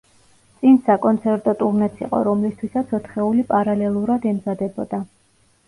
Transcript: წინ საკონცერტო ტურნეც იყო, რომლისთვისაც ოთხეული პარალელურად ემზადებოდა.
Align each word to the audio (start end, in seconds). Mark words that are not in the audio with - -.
წინ 0.61 0.79
საკონცერტო 0.87 1.53
ტურნეც 1.59 2.01
იყო, 2.03 2.23
რომლისთვისაც 2.29 2.97
ოთხეული 3.01 3.47
პარალელურად 3.55 4.29
ემზადებოდა. 4.35 5.05